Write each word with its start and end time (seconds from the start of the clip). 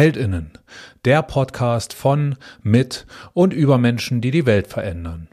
Heldinnen, 0.00 0.52
der 1.04 1.22
Podcast 1.22 1.92
von, 1.92 2.36
mit 2.62 3.06
und 3.34 3.52
über 3.52 3.76
Menschen, 3.76 4.22
die 4.22 4.30
die 4.30 4.46
Welt 4.46 4.66
verändern. 4.66 5.28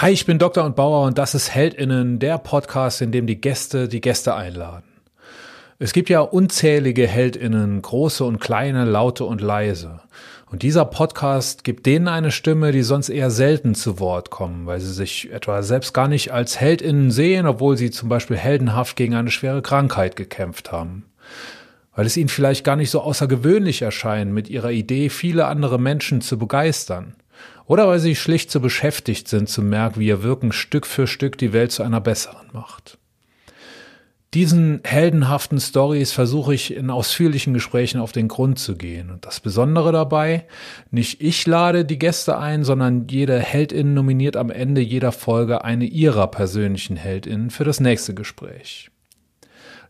Hi, 0.00 0.12
ich 0.12 0.26
bin 0.26 0.38
Dr. 0.38 0.64
und 0.64 0.76
Bauer 0.76 1.06
und 1.06 1.18
das 1.18 1.34
ist 1.34 1.52
Heldinnen, 1.52 2.20
der 2.20 2.38
Podcast, 2.38 3.02
in 3.02 3.10
dem 3.10 3.26
die 3.26 3.40
Gäste 3.40 3.88
die 3.88 4.00
Gäste 4.00 4.36
einladen. 4.36 4.84
Es 5.80 5.92
gibt 5.92 6.08
ja 6.08 6.20
unzählige 6.20 7.08
Heldinnen, 7.08 7.82
große 7.82 8.22
und 8.22 8.38
kleine, 8.38 8.84
laute 8.84 9.24
und 9.24 9.40
leise. 9.40 9.98
Und 10.52 10.62
dieser 10.62 10.84
Podcast 10.84 11.64
gibt 11.64 11.84
denen 11.84 12.06
eine 12.06 12.30
Stimme, 12.30 12.70
die 12.70 12.82
sonst 12.82 13.08
eher 13.08 13.32
selten 13.32 13.74
zu 13.74 13.98
Wort 13.98 14.30
kommen, 14.30 14.66
weil 14.66 14.78
sie 14.78 14.92
sich 14.92 15.32
etwa 15.32 15.64
selbst 15.64 15.94
gar 15.94 16.06
nicht 16.06 16.32
als 16.32 16.60
Heldinnen 16.60 17.10
sehen, 17.10 17.46
obwohl 17.46 17.76
sie 17.76 17.90
zum 17.90 18.08
Beispiel 18.08 18.36
heldenhaft 18.36 18.94
gegen 18.94 19.16
eine 19.16 19.32
schwere 19.32 19.62
Krankheit 19.62 20.14
gekämpft 20.14 20.70
haben. 20.70 21.06
Weil 21.96 22.06
es 22.06 22.16
ihnen 22.16 22.28
vielleicht 22.28 22.62
gar 22.62 22.76
nicht 22.76 22.92
so 22.92 23.00
außergewöhnlich 23.00 23.82
erscheint, 23.82 24.32
mit 24.32 24.48
ihrer 24.48 24.70
Idee 24.70 25.08
viele 25.08 25.46
andere 25.46 25.80
Menschen 25.80 26.20
zu 26.20 26.38
begeistern. 26.38 27.16
Oder 27.66 27.86
weil 27.86 27.98
sie 27.98 28.16
schlicht 28.16 28.50
zu 28.50 28.60
beschäftigt 28.60 29.28
sind 29.28 29.48
zu 29.48 29.62
merken, 29.62 30.00
wie 30.00 30.06
ihr 30.06 30.22
Wirken 30.22 30.52
Stück 30.52 30.86
für 30.86 31.06
Stück 31.06 31.38
die 31.38 31.52
Welt 31.52 31.72
zu 31.72 31.82
einer 31.82 32.00
besseren 32.00 32.48
macht. 32.52 32.98
Diesen 34.34 34.82
heldenhaften 34.84 35.58
Stories 35.58 36.12
versuche 36.12 36.52
ich 36.52 36.74
in 36.74 36.90
ausführlichen 36.90 37.54
Gesprächen 37.54 37.98
auf 37.98 38.12
den 38.12 38.28
Grund 38.28 38.58
zu 38.58 38.76
gehen. 38.76 39.10
Und 39.10 39.24
das 39.24 39.40
Besondere 39.40 39.90
dabei, 39.90 40.44
nicht 40.90 41.22
ich 41.22 41.46
lade 41.46 41.86
die 41.86 41.98
Gäste 41.98 42.36
ein, 42.36 42.62
sondern 42.62 43.08
jede 43.08 43.38
Heldin 43.38 43.94
nominiert 43.94 44.36
am 44.36 44.50
Ende 44.50 44.82
jeder 44.82 45.12
Folge 45.12 45.64
eine 45.64 45.86
ihrer 45.86 46.26
persönlichen 46.26 46.96
Heldinnen 46.96 47.48
für 47.48 47.64
das 47.64 47.80
nächste 47.80 48.12
Gespräch. 48.12 48.90